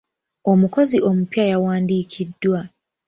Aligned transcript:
Omukozi 0.51 0.97
omupya 1.09 1.43
yawandiikiddwa. 1.51 2.59